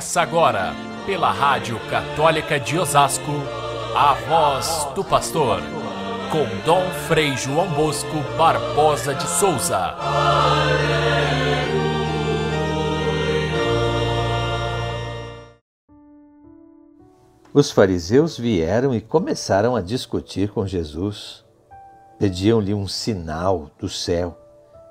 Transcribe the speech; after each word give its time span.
Começa 0.00 0.22
agora, 0.22 0.74
pela 1.04 1.30
Rádio 1.30 1.78
Católica 1.90 2.58
de 2.58 2.78
Osasco, 2.78 3.32
a 3.94 4.14
voz 4.14 4.88
do 4.94 5.04
pastor, 5.04 5.60
com 6.32 6.46
Dom 6.64 6.88
Frei 7.06 7.36
João 7.36 7.68
Bosco 7.74 8.16
Barbosa 8.38 9.14
de 9.14 9.28
Souza. 9.28 9.94
Os 17.52 17.70
fariseus 17.70 18.38
vieram 18.38 18.94
e 18.94 19.02
começaram 19.02 19.76
a 19.76 19.82
discutir 19.82 20.48
com 20.48 20.66
Jesus. 20.66 21.44
Pediam-lhe 22.18 22.72
um 22.72 22.88
sinal 22.88 23.70
do 23.78 23.86
céu. 23.86 24.34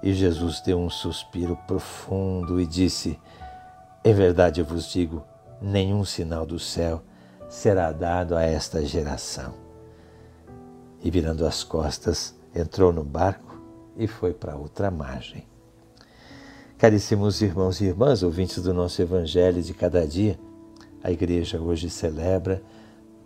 E 0.03 0.13
Jesus 0.13 0.61
deu 0.61 0.79
um 0.79 0.89
suspiro 0.89 1.57
profundo 1.65 2.61
e 2.61 2.67
disse: 2.67 3.19
Em 4.03 4.13
verdade 4.13 4.61
eu 4.61 4.65
vos 4.65 4.89
digo, 4.89 5.23
nenhum 5.61 6.05
sinal 6.05 6.45
do 6.45 6.57
céu 6.57 7.01
será 7.49 7.91
dado 7.91 8.35
a 8.35 8.43
esta 8.43 8.83
geração. 8.85 9.53
E 11.03 11.11
virando 11.11 11.45
as 11.45 11.63
costas, 11.63 12.33
entrou 12.55 12.93
no 12.93 13.03
barco 13.03 13.59
e 13.97 14.07
foi 14.07 14.33
para 14.33 14.55
outra 14.55 14.89
margem. 14.89 15.45
Caríssimos 16.77 17.41
irmãos 17.41 17.81
e 17.81 17.85
irmãs, 17.85 18.23
ouvintes 18.23 18.63
do 18.63 18.73
nosso 18.73 19.01
Evangelho 19.01 19.61
de 19.61 19.73
cada 19.73 20.07
dia, 20.07 20.39
a 21.03 21.11
igreja 21.11 21.59
hoje 21.59 21.89
celebra 21.89 22.63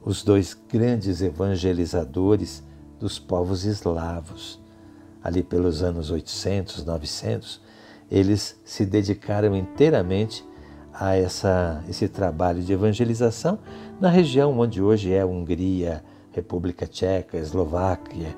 os 0.03 0.23
dois 0.23 0.57
grandes 0.67 1.21
evangelizadores 1.21 2.63
dos 2.99 3.19
povos 3.19 3.63
eslavos, 3.63 4.59
ali 5.23 5.43
pelos 5.43 5.83
anos 5.83 6.09
800, 6.09 6.83
900, 6.83 7.61
eles 8.09 8.59
se 8.65 8.85
dedicaram 8.85 9.55
inteiramente 9.55 10.43
a 10.93 11.15
essa, 11.15 11.83
esse 11.89 12.07
trabalho 12.07 12.61
de 12.61 12.71
evangelização 12.71 13.59
na 13.99 14.09
região 14.09 14.57
onde 14.57 14.81
hoje 14.81 15.13
é 15.13 15.25
Hungria, 15.25 16.03
República 16.31 16.85
Tcheca, 16.85 17.37
Eslováquia. 17.37 18.35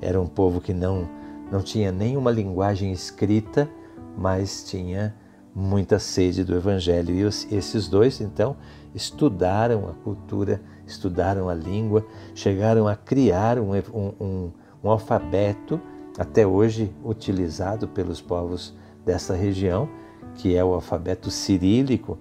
Era 0.00 0.20
um 0.20 0.26
povo 0.26 0.60
que 0.60 0.72
não, 0.72 1.08
não 1.50 1.62
tinha 1.62 1.90
nenhuma 1.90 2.30
linguagem 2.30 2.92
escrita, 2.92 3.68
mas 4.16 4.64
tinha 4.64 5.14
muita 5.54 5.98
sede 5.98 6.44
do 6.44 6.54
Evangelho. 6.54 7.14
E 7.14 7.24
os, 7.24 7.50
esses 7.50 7.88
dois, 7.88 8.20
então, 8.20 8.56
estudaram 8.94 9.88
a 9.88 9.92
cultura, 9.92 10.60
estudaram 10.86 11.48
a 11.48 11.54
língua, 11.54 12.06
chegaram 12.34 12.86
a 12.86 12.94
criar 12.94 13.58
um, 13.58 13.70
um, 13.92 14.52
um 14.84 14.90
alfabeto 14.90 15.80
até 16.18 16.46
hoje 16.46 16.94
utilizado 17.04 17.88
pelos 17.88 18.20
povos 18.20 18.74
dessa 19.04 19.34
região, 19.34 19.88
que 20.36 20.56
é 20.56 20.64
o 20.64 20.74
alfabeto 20.74 21.30
cirílico, 21.30 22.18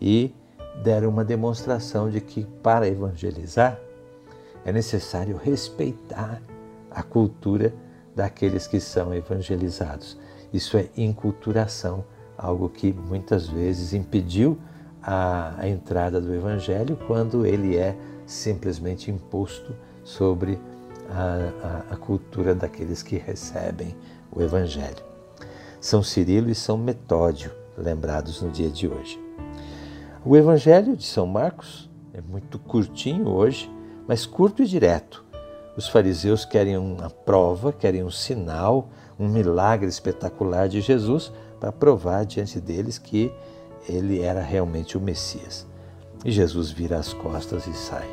e 0.00 0.34
deram 0.82 1.08
uma 1.08 1.24
demonstração 1.24 2.10
de 2.10 2.20
que 2.20 2.44
para 2.62 2.86
evangelizar 2.86 3.78
é 4.64 4.72
necessário 4.72 5.36
respeitar 5.36 6.42
a 6.90 7.02
cultura 7.02 7.72
daqueles 8.14 8.66
que 8.66 8.80
são 8.80 9.14
evangelizados. 9.14 10.18
Isso 10.52 10.76
é 10.76 10.88
inculturação, 10.96 12.04
algo 12.36 12.68
que 12.68 12.92
muitas 12.92 13.48
vezes 13.48 13.92
impediu 13.92 14.58
a, 15.02 15.54
a 15.58 15.68
entrada 15.68 16.20
do 16.20 16.34
evangelho 16.34 16.98
quando 17.06 17.46
ele 17.46 17.76
é 17.76 17.96
simplesmente 18.26 19.10
imposto 19.10 19.74
sobre 20.02 20.58
a, 21.10 21.84
a, 21.90 21.94
a 21.94 21.96
cultura 21.96 22.54
daqueles 22.54 23.02
que 23.02 23.16
recebem 23.16 23.94
o 24.32 24.42
Evangelho. 24.42 25.15
São 25.80 26.02
Cirilo 26.02 26.50
e 26.50 26.54
São 26.54 26.78
Metódio, 26.78 27.52
lembrados 27.76 28.40
no 28.40 28.50
dia 28.50 28.70
de 28.70 28.88
hoje. 28.88 29.20
O 30.24 30.36
Evangelho 30.36 30.96
de 30.96 31.04
São 31.04 31.26
Marcos 31.26 31.88
é 32.12 32.20
muito 32.20 32.58
curtinho 32.58 33.28
hoje, 33.28 33.70
mas 34.08 34.26
curto 34.26 34.62
e 34.62 34.66
direto. 34.66 35.24
Os 35.76 35.88
fariseus 35.88 36.44
querem 36.44 36.76
uma 36.76 37.10
prova, 37.10 37.72
querem 37.72 38.02
um 38.02 38.10
sinal, 38.10 38.88
um 39.18 39.28
milagre 39.28 39.88
espetacular 39.88 40.68
de 40.68 40.80
Jesus 40.80 41.30
para 41.60 41.70
provar 41.70 42.24
diante 42.24 42.58
deles 42.58 42.98
que 42.98 43.30
ele 43.88 44.20
era 44.20 44.40
realmente 44.40 44.96
o 44.96 45.00
Messias. 45.00 45.66
E 46.24 46.32
Jesus 46.32 46.70
vira 46.70 46.98
as 46.98 47.12
costas 47.12 47.66
e 47.66 47.74
sai. 47.74 48.08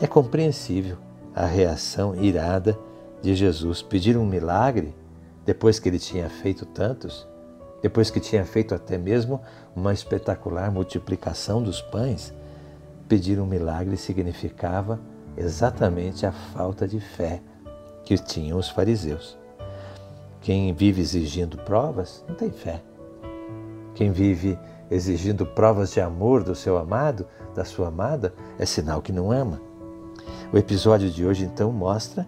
É 0.00 0.06
compreensível 0.06 0.98
a 1.34 1.46
reação 1.46 2.14
irada 2.14 2.78
de 3.22 3.34
Jesus. 3.34 3.82
Pedir 3.82 4.16
um 4.16 4.26
milagre 4.26 4.94
depois 5.50 5.80
que 5.80 5.88
ele 5.88 5.98
tinha 5.98 6.30
feito 6.30 6.64
tantos, 6.64 7.26
depois 7.82 8.08
que 8.08 8.20
tinha 8.20 8.44
feito 8.44 8.72
até 8.72 8.96
mesmo 8.96 9.40
uma 9.74 9.92
espetacular 9.92 10.70
multiplicação 10.70 11.60
dos 11.60 11.82
pães. 11.82 12.32
Pedir 13.08 13.40
um 13.40 13.46
milagre 13.46 13.96
significava 13.96 15.00
exatamente 15.36 16.24
a 16.24 16.30
falta 16.30 16.86
de 16.86 17.00
fé 17.00 17.42
que 18.04 18.16
tinham 18.16 18.60
os 18.60 18.68
fariseus. 18.68 19.36
Quem 20.40 20.72
vive 20.72 21.00
exigindo 21.02 21.58
provas 21.58 22.24
não 22.28 22.36
tem 22.36 22.52
fé. 22.52 22.80
Quem 23.96 24.12
vive 24.12 24.56
exigindo 24.88 25.44
provas 25.44 25.90
de 25.90 26.00
amor 26.00 26.44
do 26.44 26.54
seu 26.54 26.78
amado, 26.78 27.26
da 27.56 27.64
sua 27.64 27.88
amada, 27.88 28.32
é 28.56 28.64
sinal 28.64 29.02
que 29.02 29.10
não 29.10 29.32
ama. 29.32 29.60
O 30.52 30.56
episódio 30.56 31.10
de 31.10 31.26
hoje 31.26 31.44
então 31.44 31.72
mostra 31.72 32.24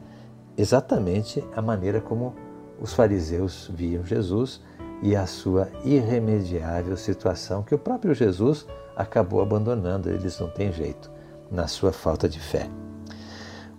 exatamente 0.57 1.43
a 1.55 1.63
maneira 1.63 2.01
como 2.01 2.35
os 2.83 2.93
fariseus 2.93 3.71
viam 3.73 4.05
Jesus 4.05 4.61
e 5.01 5.15
a 5.15 5.25
sua 5.25 5.69
irremediável 5.85 6.97
situação 6.97 7.63
que 7.63 7.75
o 7.75 7.79
próprio 7.79 8.13
Jesus 8.13 8.67
acabou 8.97 9.41
abandonando, 9.41 10.11
eles 10.11 10.39
não 10.41 10.51
têm 10.51 10.73
jeito, 10.73 11.09
na 11.49 11.69
sua 11.69 11.93
falta 11.93 12.29
de 12.29 12.41
fé. 12.41 12.69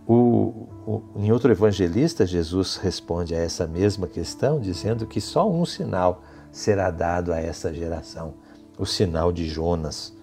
O, 0.07 0.67
o, 0.87 1.01
em 1.17 1.31
outro 1.33 1.51
evangelista, 1.51 2.25
Jesus 2.25 2.77
responde 2.77 3.35
a 3.35 3.39
essa 3.39 3.67
mesma 3.67 4.07
questão, 4.07 4.59
dizendo 4.59 5.05
que 5.05 5.19
só 5.19 5.49
um 5.49 5.65
sinal 5.65 6.21
será 6.49 6.89
dado 6.89 7.33
a 7.33 7.39
essa 7.39 7.73
geração: 7.73 8.35
o 8.77 8.85
sinal 8.85 9.33
de 9.33 9.47
Jonas. 9.47 10.13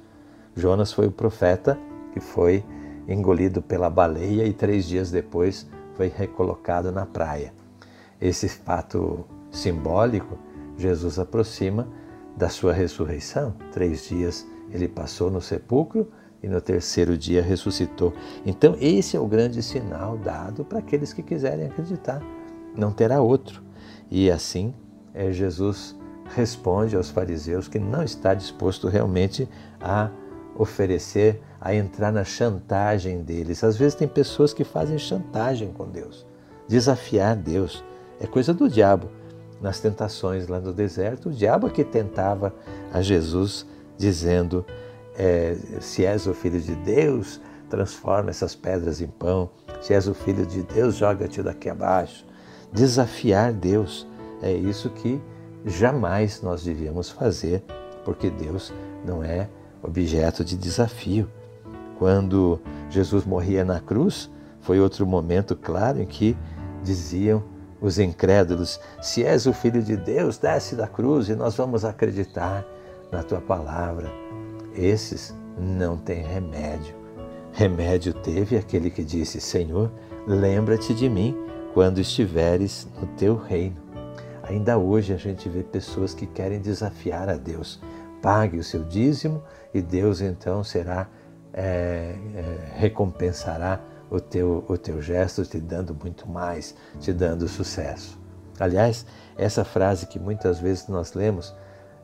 Jonas 0.56 0.91
foi 0.92 1.06
o 1.06 1.12
profeta 1.12 1.78
que 2.12 2.20
foi 2.20 2.64
engolido 3.06 3.60
pela 3.60 3.91
baleia 3.91 4.47
e 4.47 4.52
três 4.52 4.86
dias 4.86 5.10
depois 5.10 5.66
foi 5.94 6.08
recolocado 6.08 6.91
na 6.91 7.04
praia. 7.04 7.59
Esse 8.20 8.48
fato 8.48 9.25
simbólico, 9.50 10.38
Jesus 10.76 11.19
aproxima 11.19 11.88
da 12.36 12.48
sua 12.48 12.72
ressurreição. 12.72 13.54
Três 13.72 14.06
dias 14.06 14.47
ele 14.70 14.88
passou 14.88 15.31
no 15.31 15.41
sepulcro 15.41 16.10
e 16.42 16.48
no 16.48 16.60
terceiro 16.60 17.16
dia 17.16 17.42
ressuscitou. 17.42 18.12
Então, 18.47 18.76
esse 18.80 19.16
é 19.16 19.20
o 19.20 19.26
grande 19.26 19.62
sinal 19.62 20.16
dado 20.16 20.64
para 20.64 20.78
aqueles 20.78 21.12
que 21.12 21.22
quiserem 21.22 21.66
acreditar. 21.66 22.22
Não 22.76 22.92
terá 22.92 23.20
outro. 23.20 23.62
E 24.10 24.30
assim, 24.30 24.75
é, 25.12 25.30
Jesus 25.32 25.97
responde 26.34 26.97
aos 26.97 27.10
fariseus 27.10 27.69
que 27.69 27.78
não 27.78 28.03
está 28.03 28.34
disposto 28.34 28.88
realmente 28.88 29.48
a 29.80 30.10
oferecer 30.56 31.42
a 31.60 31.75
entrar 31.75 32.12
na 32.12 32.25
chantagem 32.25 33.22
deles. 33.22 33.62
Às 33.62 33.76
vezes 33.76 33.94
tem 33.94 34.09
pessoas 34.09 34.53
que 34.53 34.64
fazem 34.64 34.98
chantagem 34.98 35.72
com 35.72 35.88
Deus, 35.88 36.26
desafiar 36.69 37.36
Deus. 37.36 37.84
É 38.20 38.26
coisa 38.26 38.53
do 38.53 38.69
diabo. 38.69 39.08
Nas 39.60 39.81
tentações 39.81 40.47
lá 40.47 40.60
no 40.60 40.72
deserto, 40.72 41.31
o 41.31 41.32
diabo 41.32 41.66
é 41.66 41.70
que 41.70 41.84
tentava 41.84 42.54
a 42.92 43.03
Jesus, 43.03 43.66
dizendo: 43.97 44.64
é, 45.16 45.56
Se 45.81 46.04
és 46.04 46.26
o 46.26 46.34
filho 46.34 46.60
de 46.60 46.75
Deus, 46.76 47.41
transforma 47.69 48.30
essas 48.30 48.54
pedras 48.54 49.00
em 49.00 49.06
pão. 49.06 49.50
Se 49.80 49.94
és 49.94 50.06
o 50.06 50.14
filho 50.14 50.47
de 50.47 50.62
Deus, 50.62 50.97
joga-te 50.97 51.42
daqui 51.42 51.69
abaixo. 51.69 52.26
Desafiar 52.72 53.53
Deus 53.53 54.06
é 54.42 54.53
isso 54.53 54.91
que 54.91 55.20
jamais 55.64 56.41
nós 56.42 56.64
devíamos 56.64 57.10
fazer, 57.10 57.62
porque 58.04 58.30
Deus 58.30 58.72
não 59.04 59.22
é 59.22 59.48
objeto 59.83 60.45
de 60.45 60.56
desafio. 60.56 61.28
Quando 61.98 62.60
Jesus 62.89 63.24
morria 63.24 63.65
na 63.65 63.80
cruz, 63.80 64.30
foi 64.60 64.80
outro 64.80 65.06
momento 65.06 65.54
claro 65.54 66.00
em 66.00 66.06
que 66.06 66.36
diziam 66.83 67.42
os 67.80 67.98
incrédulos: 67.98 68.80
Se 69.00 69.24
és 69.24 69.47
o 69.47 69.53
filho 69.53 69.82
de 69.82 69.97
Deus, 69.97 70.38
desce 70.38 70.74
da 70.74 70.86
cruz 70.86 71.28
e 71.28 71.34
nós 71.34 71.56
vamos 71.56 71.84
acreditar 71.84 72.65
na 73.10 73.22
tua 73.22 73.41
palavra. 73.41 74.10
Esses 74.74 75.34
não 75.59 75.97
têm 75.97 76.22
remédio. 76.22 76.94
Remédio 77.53 78.12
teve 78.15 78.56
aquele 78.56 78.91
que 78.91 79.04
disse: 79.04 79.41
Senhor, 79.41 79.91
lembra-te 80.27 80.94
de 80.94 81.09
mim 81.09 81.36
quando 81.74 82.00
estiveres 82.00 82.88
no 83.00 83.06
teu 83.16 83.36
reino. 83.36 83.77
Ainda 84.42 84.78
hoje 84.78 85.12
a 85.12 85.16
gente 85.16 85.48
vê 85.48 85.62
pessoas 85.62 86.12
que 86.12 86.26
querem 86.26 86.60
desafiar 86.60 87.28
a 87.28 87.36
Deus. 87.36 87.80
Pague 88.21 88.59
o 88.59 88.65
seu 88.65 88.84
dízimo 88.84 89.42
e 89.72 89.80
Deus 89.80 90.21
então 90.21 90.62
será 90.62 91.09
é, 91.53 92.15
é, 92.34 92.59
recompensará 92.76 93.80
o 94.10 94.21
teu, 94.21 94.65
o 94.68 94.77
teu 94.77 95.01
gesto, 95.01 95.45
te 95.45 95.59
dando 95.59 95.95
muito 95.95 96.28
mais, 96.28 96.74
te 96.98 97.12
dando 97.12 97.48
sucesso. 97.48 98.18
Aliás, 98.59 99.07
essa 99.39 99.65
frase 99.65 100.07
que 100.07 100.18
muitas 100.18 100.59
vezes 100.59 100.89
nós 100.89 101.15
lemos 101.15 101.54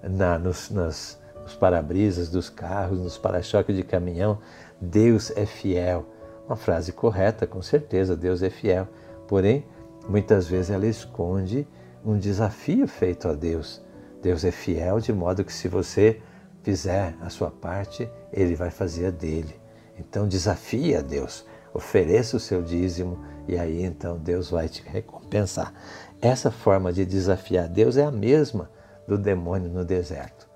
na, 0.03 0.39
nos, 0.39 0.71
nas, 0.71 1.19
nos 1.43 1.55
para-brisas 1.55 2.31
dos 2.31 2.49
carros, 2.49 2.99
nos 2.99 3.19
para-choques 3.19 3.77
de 3.77 3.83
caminhão. 3.83 4.39
Deus 4.81 5.31
é 5.37 5.45
fiel. 5.45 6.07
Uma 6.47 6.57
frase 6.57 6.93
correta, 6.93 7.47
com 7.47 7.61
certeza, 7.61 8.17
Deus 8.17 8.43
é 8.43 8.51
fiel. 8.51 8.89
Porém, 9.27 9.67
muitas 10.09 10.47
vezes 10.47 10.71
ela 10.71 10.87
esconde 10.87 11.67
um 12.05 12.17
desafio 12.17 12.87
feito 12.87 13.29
a 13.29 13.35
Deus. 13.35 13.85
Deus 14.23 14.45
é 14.45 14.51
fiel 14.51 15.01
de 15.01 15.13
modo 15.13 15.45
que 15.45 15.53
se 15.53 15.69
você 15.69 16.21
fizer 16.63 17.15
a 17.21 17.29
sua 17.29 17.51
parte, 17.51 18.09
ele 18.33 18.55
vai 18.55 18.71
fazer 18.71 19.07
a 19.07 19.11
dele. 19.11 19.55
Então 19.99 20.29
desafia 20.29 21.01
a 21.01 21.03
Deus, 21.03 21.45
ofereça 21.77 22.37
o 22.37 22.41
seu 22.41 22.63
dízimo 22.63 23.19
e 23.47 23.57
aí 23.59 23.83
então 23.83 24.19
Deus 24.19 24.51
vai 24.51 24.69
te 24.69 24.83
recompensar. 24.83 25.73
Essa 26.21 26.51
forma 26.51 26.93
de 26.93 27.05
desafiar 27.05 27.69
Deus 27.69 27.97
é 27.97 28.05
a 28.05 28.11
mesma 28.11 28.71
do 29.07 29.17
demônio 29.17 29.71
no 29.71 29.85
deserto. 29.85 30.49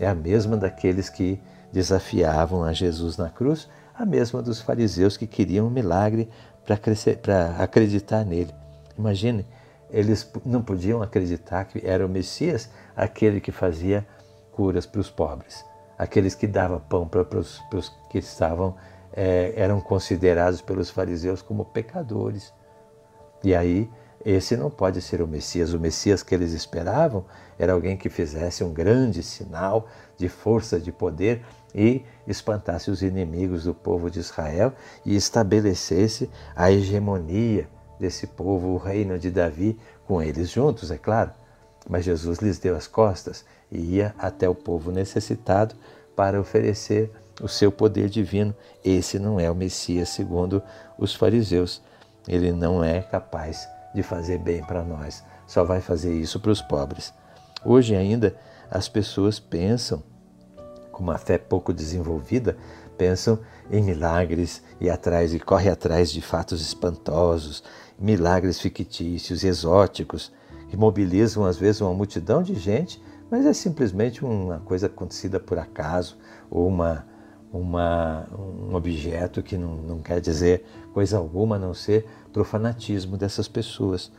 É 0.00 0.06
a 0.06 0.14
mesma 0.14 0.56
daqueles 0.56 1.10
que 1.10 1.40
desafiavam 1.72 2.62
a 2.62 2.72
Jesus 2.72 3.16
na 3.16 3.28
cruz, 3.28 3.68
a 3.94 4.06
mesma 4.06 4.40
dos 4.40 4.60
fariseus 4.60 5.16
que 5.16 5.26
queriam 5.26 5.66
um 5.66 5.70
milagre 5.70 6.30
para 6.64 7.62
acreditar 7.62 8.24
nele. 8.24 8.54
Imagine, 8.96 9.44
eles 9.90 10.30
não 10.44 10.62
podiam 10.62 11.02
acreditar 11.02 11.64
que 11.64 11.84
era 11.84 12.06
o 12.06 12.08
Messias 12.08 12.70
aquele 12.96 13.40
que 13.40 13.50
fazia 13.50 14.06
curas 14.52 14.86
para 14.86 15.00
os 15.00 15.10
pobres, 15.10 15.64
aqueles 15.98 16.34
que 16.34 16.46
dava 16.46 16.80
pão 16.80 17.08
para 17.08 17.22
os 17.38 17.60
que 18.10 18.18
estavam 18.18 18.76
é, 19.12 19.52
eram 19.56 19.80
considerados 19.80 20.60
pelos 20.60 20.90
fariseus 20.90 21.42
como 21.42 21.64
pecadores. 21.64 22.52
E 23.42 23.54
aí 23.54 23.88
esse 24.24 24.56
não 24.56 24.68
pode 24.68 25.00
ser 25.00 25.22
o 25.22 25.28
Messias. 25.28 25.72
O 25.72 25.80
Messias 25.80 26.22
que 26.22 26.34
eles 26.34 26.52
esperavam 26.52 27.24
era 27.58 27.72
alguém 27.72 27.96
que 27.96 28.08
fizesse 28.08 28.64
um 28.64 28.72
grande 28.72 29.22
sinal 29.22 29.86
de 30.16 30.28
força, 30.28 30.80
de 30.80 30.90
poder 30.90 31.44
e 31.74 32.04
espantasse 32.26 32.90
os 32.90 33.02
inimigos 33.02 33.64
do 33.64 33.74
povo 33.74 34.10
de 34.10 34.18
Israel 34.18 34.72
e 35.04 35.14
estabelecesse 35.14 36.28
a 36.56 36.70
hegemonia 36.70 37.68
desse 37.98 38.26
povo, 38.26 38.68
o 38.68 38.76
reino 38.76 39.18
de 39.18 39.30
Davi, 39.30 39.78
com 40.06 40.22
eles 40.22 40.50
juntos, 40.50 40.90
é 40.90 40.98
claro. 40.98 41.30
Mas 41.88 42.04
Jesus 42.04 42.38
lhes 42.38 42.58
deu 42.58 42.76
as 42.76 42.86
costas 42.86 43.44
e 43.70 43.96
ia 43.96 44.14
até 44.18 44.48
o 44.48 44.54
povo 44.54 44.90
necessitado 44.90 45.74
para 46.14 46.40
oferecer 46.40 47.10
o 47.40 47.48
seu 47.48 47.70
poder 47.70 48.08
divino. 48.08 48.54
Esse 48.84 49.18
não 49.18 49.38
é 49.38 49.50
o 49.50 49.54
Messias, 49.54 50.08
segundo 50.08 50.62
os 50.98 51.14
fariseus. 51.14 51.82
Ele 52.26 52.52
não 52.52 52.82
é 52.82 53.00
capaz 53.00 53.68
de 53.94 54.02
fazer 54.02 54.38
bem 54.38 54.62
para 54.62 54.84
nós, 54.84 55.24
só 55.46 55.64
vai 55.64 55.80
fazer 55.80 56.14
isso 56.14 56.38
para 56.38 56.50
os 56.50 56.60
pobres. 56.60 57.12
Hoje 57.64 57.96
ainda 57.96 58.36
as 58.70 58.88
pessoas 58.88 59.38
pensam, 59.38 60.02
com 60.92 61.02
uma 61.02 61.16
fé 61.16 61.38
pouco 61.38 61.72
desenvolvida, 61.72 62.56
pensam 62.96 63.38
em 63.70 63.82
milagres 63.82 64.62
e 64.80 64.90
atrás 64.90 65.32
e 65.32 65.38
corre 65.38 65.70
atrás 65.70 66.10
de 66.10 66.20
fatos 66.20 66.60
espantosos, 66.60 67.62
milagres 67.98 68.60
fictícios, 68.60 69.42
exóticos, 69.42 70.32
que 70.68 70.76
mobilizam 70.76 71.44
às 71.44 71.56
vezes 71.56 71.80
uma 71.80 71.94
multidão 71.94 72.42
de 72.42 72.54
gente, 72.54 73.02
mas 73.30 73.46
é 73.46 73.52
simplesmente 73.52 74.24
uma 74.24 74.58
coisa 74.60 74.86
acontecida 74.86 75.40
por 75.40 75.58
acaso 75.58 76.18
ou 76.50 76.66
uma 76.66 77.06
uma, 77.52 78.26
um 78.36 78.74
objeto 78.74 79.42
que 79.42 79.56
não, 79.56 79.76
não 79.76 79.98
quer 80.00 80.20
dizer 80.20 80.64
coisa 80.92 81.16
alguma 81.16 81.56
a 81.56 81.58
não 81.58 81.74
ser 81.74 82.06
para 82.32 82.42
o 82.42 82.44
fanatismo 82.44 83.16
dessas 83.16 83.48
pessoas. 83.48 84.12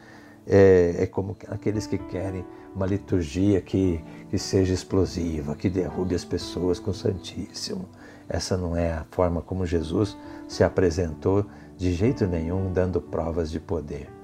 É, 0.48 0.96
é, 1.04 1.06
como 1.06 1.38
aqueles 1.48 1.86
que 1.86 1.98
querem 1.98 2.44
uma 2.74 2.86
liturgia 2.86 3.62
que, 3.62 4.04
que 4.30 4.38
seja 4.38 4.74
explosiva, 4.74 5.56
que 5.56 5.70
derrube 5.70 6.16
as 6.16 6.26
pessoas 6.26 6.80
com 6.80 6.92
o 6.92 6.94
Santíssimo. 6.94 7.88
Essa 8.28 8.58
não 8.58 8.76
é 8.76 8.94
a 8.94 9.06
forma 9.12 9.42
como 9.42 9.66
Jesus 9.66 10.18
se 10.48 10.64
apresentou 10.64 11.46
de 11.78 11.94
jeito 11.94 12.26
nenhum, 12.26 12.72
dando 12.72 13.02
provas 13.02 13.52
de 13.52 13.60
poder. 13.60 14.19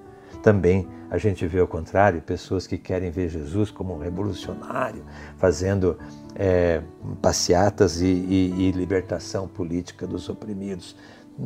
Também 0.46 0.88
a 1.10 1.18
gente 1.18 1.48
vê 1.48 1.60
ao 1.60 1.68
contrário 1.68 2.22
pessoas 2.22 2.68
que 2.68 2.78
querem 2.78 3.10
ver 3.10 3.30
Jesus 3.30 3.72
como 3.72 3.96
um 3.96 3.98
revolucionário, 3.98 5.04
fazendo 5.38 5.98
é, 6.36 6.84
passeatas 7.20 8.00
e, 8.00 8.06
e, 8.06 8.68
e 8.68 8.72
libertação 8.72 9.48
política 9.48 10.06
dos 10.06 10.30
oprimidos. 10.30 10.96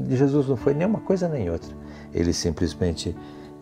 Jesus 0.10 0.50
não 0.50 0.58
foi 0.58 0.74
nem 0.74 0.86
uma 0.86 1.00
coisa 1.00 1.30
nem 1.30 1.50
outra. 1.50 1.74
Ele 2.14 2.34
simplesmente 2.34 3.16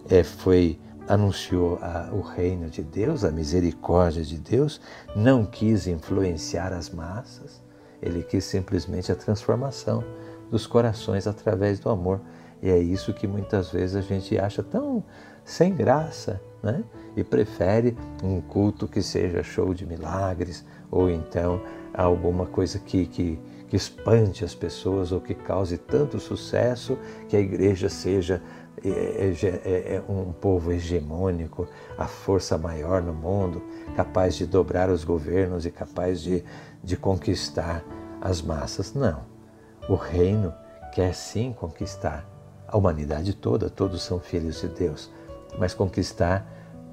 é, 0.10 0.24
foi 0.24 0.80
anunciou 1.08 1.78
a, 1.84 2.10
o 2.12 2.22
reino 2.22 2.68
de 2.68 2.82
Deus, 2.82 3.24
a 3.24 3.30
misericórdia 3.30 4.24
de 4.24 4.40
Deus, 4.40 4.82
não 5.16 5.46
quis 5.46 5.86
influenciar 5.86 6.74
as 6.74 6.90
massas, 6.90 7.62
ele 8.02 8.24
quis 8.24 8.44
simplesmente 8.44 9.12
a 9.12 9.16
transformação 9.16 10.04
dos 10.50 10.66
corações 10.66 11.28
através 11.28 11.80
do 11.80 11.92
amor. 11.92 12.22
E 12.62 12.70
é 12.70 12.78
isso 12.78 13.14
que 13.14 13.28
muitas 13.28 13.72
vezes 13.72 13.96
a 13.96 14.02
gente 14.02 14.38
acha 14.38 14.64
tão 14.64 15.04
sem 15.44 15.74
graça, 15.74 16.42
né? 16.62 16.84
E 17.16 17.24
prefere 17.24 17.96
um 18.24 18.42
culto 18.42 18.88
que 18.88 19.02
seja 19.02 19.44
show 19.44 19.74
de 19.74 19.86
milagres 19.86 20.66
ou 20.92 21.10
então 21.10 21.62
alguma 21.94 22.46
coisa 22.46 22.80
que, 22.80 23.06
que, 23.06 23.40
que 23.68 23.76
espante 23.76 24.44
as 24.44 24.54
pessoas 24.54 25.12
ou 25.12 25.22
que 25.22 25.34
cause 25.34 25.78
tanto 25.78 26.20
sucesso 26.20 26.98
que 27.28 27.36
a 27.36 27.40
igreja 27.40 27.90
seja 27.90 28.42
é, 28.84 28.90
é, 28.90 29.48
é, 29.66 29.96
é 29.96 30.04
um 30.08 30.32
povo 30.32 30.72
hegemônico, 30.72 31.68
a 31.98 32.06
força 32.06 32.58
maior 32.58 33.02
no 33.02 33.14
mundo, 33.14 33.64
capaz 33.96 34.36
de 34.36 34.46
dobrar 34.46 34.90
os 34.90 35.04
governos 35.04 35.66
e 35.66 35.72
capaz 35.72 36.22
de, 36.22 36.44
de 36.84 36.96
conquistar 36.96 37.84
as 38.22 38.42
massas. 38.42 38.94
Não. 38.94 39.22
O 39.90 39.96
reino 39.96 40.54
quer 40.94 41.14
sim 41.16 41.54
conquistar 41.54 42.37
a 42.68 42.78
humanidade 42.78 43.34
toda, 43.34 43.70
todos 43.70 44.02
são 44.02 44.20
filhos 44.20 44.62
de 44.62 44.68
Deus, 44.68 45.10
mas 45.58 45.74
conquistar 45.74 46.46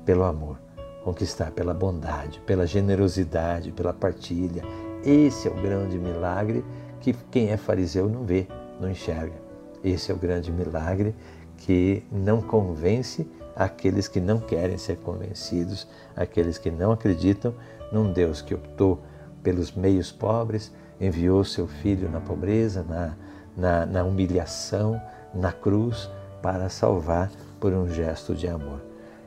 pelo 0.04 0.24
amor, 0.24 0.58
conquistar 1.02 1.50
pela 1.50 1.74
bondade, 1.74 2.40
pela 2.46 2.66
generosidade, 2.66 3.72
pela 3.72 3.92
partilha. 3.92 4.62
Esse 5.04 5.48
é 5.48 5.50
o 5.50 5.54
grande 5.54 5.98
milagre 5.98 6.64
que 7.00 7.12
quem 7.30 7.50
é 7.50 7.56
fariseu 7.56 8.08
não 8.08 8.24
vê, 8.24 8.46
não 8.80 8.90
enxerga. 8.90 9.34
Esse 9.82 10.10
é 10.10 10.14
o 10.14 10.18
grande 10.18 10.50
milagre 10.50 11.14
que 11.58 12.02
não 12.10 12.40
convence 12.40 13.26
aqueles 13.54 14.08
que 14.08 14.20
não 14.20 14.38
querem 14.38 14.78
ser 14.78 14.96
convencidos, 14.96 15.86
aqueles 16.16 16.58
que 16.58 16.70
não 16.70 16.92
acreditam 16.92 17.54
num 17.92 18.12
Deus 18.12 18.40
que 18.40 18.54
optou 18.54 19.02
pelos 19.42 19.72
meios 19.72 20.10
pobres, 20.10 20.72
enviou 21.00 21.44
seu 21.44 21.66
filho 21.66 22.10
na 22.10 22.20
pobreza, 22.20 22.84
na, 22.88 23.14
na, 23.56 23.86
na 23.86 24.04
humilhação, 24.04 25.00
na 25.34 25.52
cruz 25.52 26.10
para 26.42 26.68
salvar 26.68 27.30
por 27.58 27.72
um 27.72 27.88
gesto 27.88 28.34
de 28.34 28.46
amor. 28.46 28.80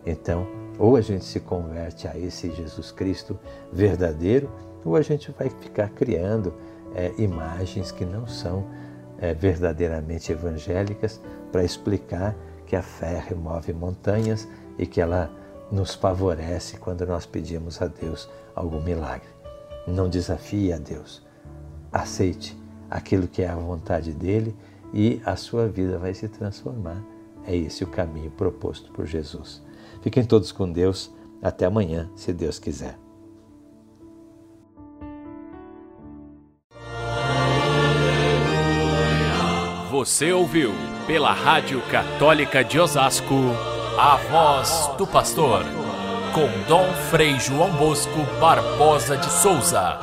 Então, 0.06 0.48
ou 0.78 0.96
a 0.96 1.02
gente 1.02 1.26
se 1.26 1.40
converte 1.40 2.08
a 2.08 2.18
esse 2.18 2.52
Jesus 2.52 2.92
Cristo 2.92 3.38
verdadeiro, 3.74 4.50
ou 4.86 4.96
a 4.96 5.02
gente 5.02 5.32
vai 5.32 5.50
ficar 5.50 5.90
criando 5.90 6.54
é, 6.96 7.12
imagens 7.18 7.92
que 7.92 8.06
não 8.06 8.28
são 8.28 8.66
é, 9.20 9.34
verdadeiramente 9.34 10.32
evangélicas 10.32 11.20
para 11.52 11.64
explicar 11.64 12.36
que 12.66 12.76
a 12.76 12.82
fé 12.82 13.24
remove 13.28 13.74
montanhas 13.74 14.48
e 14.78 14.86
que 14.86 15.02
ela 15.02 15.32
nos 15.72 15.96
favorece 15.96 16.78
quando 16.78 17.06
nós 17.06 17.26
pedimos 17.26 17.82
a 17.82 17.88
Deus 17.88 18.30
algum 18.56 18.82
milagre. 18.82 19.28
Não 19.88 20.10
desafie 20.10 20.72
a 20.72 20.78
Deus. 20.78 21.26
Aceite 21.92 22.58
aquilo 22.90 23.28
que 23.28 23.42
é 23.42 23.50
a 23.50 23.56
vontade 23.56 24.14
dele 24.14 24.56
e 24.94 25.22
a 25.26 25.36
sua 25.36 25.68
vida 25.68 25.98
vai 25.98 26.14
se 26.14 26.28
transformar. 26.28 27.04
É 27.46 27.56
esse 27.56 27.84
o 27.84 27.88
caminho 27.88 28.32
proposto 28.32 28.92
por 28.92 29.06
Jesus. 29.06 29.64
Fiquem 30.02 30.24
todos 30.24 30.52
com 30.52 30.72
Deus. 30.72 31.14
Até 31.42 31.66
amanhã, 31.66 32.10
se 32.16 32.34
Deus 32.34 32.58
quiser. 32.60 32.98
Você 39.92 40.32
ouviu 40.32 40.72
pela 41.06 41.32
Rádio 41.32 41.82
Católica 41.90 42.64
de 42.64 42.80
Osasco 42.80 43.36
a 43.98 44.18
voz 44.30 44.92
do 44.98 45.08
pastor 45.08 45.64
com 46.34 46.48
Dom 46.68 46.94
Frei 47.10 47.40
João 47.40 47.72
Bosco 47.72 48.20
Barbosa 48.40 49.18
de 49.18 49.26
Souza. 49.26 49.98